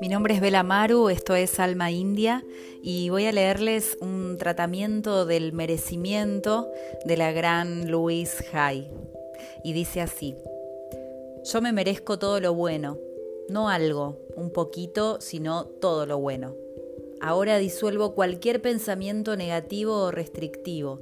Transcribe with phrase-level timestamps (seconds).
[0.00, 2.44] Mi nombre es Bela Maru, esto es Alma India
[2.84, 6.70] y voy a leerles un tratamiento del merecimiento
[7.04, 8.88] de la gran Louise Hay.
[9.64, 10.36] Y dice así,
[11.42, 12.96] yo me merezco todo lo bueno,
[13.48, 16.54] no algo, un poquito, sino todo lo bueno.
[17.20, 21.00] Ahora disuelvo cualquier pensamiento negativo o restrictivo.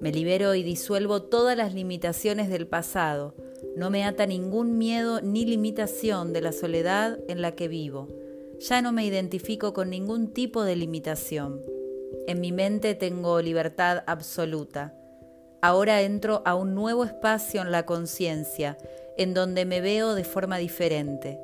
[0.00, 3.34] Me libero y disuelvo todas las limitaciones del pasado.
[3.76, 8.08] No me ata ningún miedo ni limitación de la soledad en la que vivo
[8.68, 11.62] ya no me identifico con ningún tipo de limitación.
[12.28, 14.94] En mi mente tengo libertad absoluta.
[15.60, 18.78] Ahora entro a un nuevo espacio en la conciencia,
[19.16, 21.40] en donde me veo de forma diferente.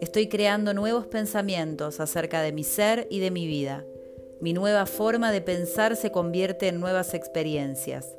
[0.00, 3.84] Estoy creando nuevos pensamientos acerca de mi ser y de mi vida.
[4.40, 8.16] Mi nueva forma de pensar se convierte en nuevas experiencias.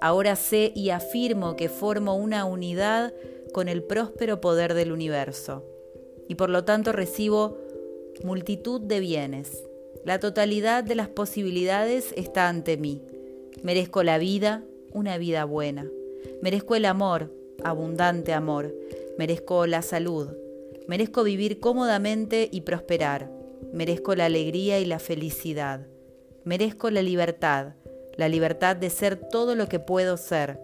[0.00, 3.12] Ahora sé y afirmo que formo una unidad
[3.52, 5.64] con el próspero poder del universo
[6.28, 7.58] y por lo tanto recibo
[8.24, 9.64] multitud de bienes.
[10.04, 13.02] La totalidad de las posibilidades está ante mí.
[13.62, 15.88] Merezco la vida, una vida buena.
[16.40, 18.74] Merezco el amor, abundante amor.
[19.18, 20.28] Merezco la salud.
[20.88, 23.30] Merezco vivir cómodamente y prosperar.
[23.72, 25.86] Merezco la alegría y la felicidad.
[26.44, 27.74] Merezco la libertad,
[28.16, 30.58] la libertad de ser todo lo que puedo ser.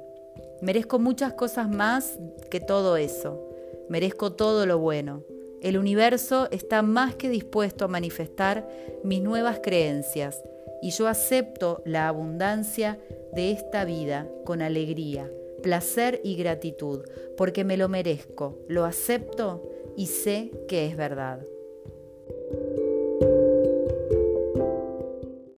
[0.61, 2.19] Merezco muchas cosas más
[2.51, 3.49] que todo eso.
[3.89, 5.23] Merezco todo lo bueno.
[5.63, 8.69] El universo está más que dispuesto a manifestar
[9.03, 10.43] mis nuevas creencias
[10.81, 12.99] y yo acepto la abundancia
[13.33, 15.31] de esta vida con alegría,
[15.63, 17.03] placer y gratitud,
[17.37, 21.45] porque me lo merezco, lo acepto y sé que es verdad.